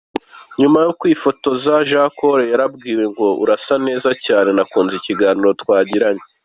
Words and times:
Nyuma 0.59 0.79
yo 0.85 0.91
kwifotoza, 0.99 1.73
J 1.89 1.91
Cole 2.17 2.43
yarambwiye 2.51 3.03
ngo 3.11 3.27
urasa 3.43 3.75
neza 3.87 4.09
cyane 4.25 4.49
nakunze 4.57 4.93
ikiganiro 4.97 5.51
twagiranye. 5.61 6.23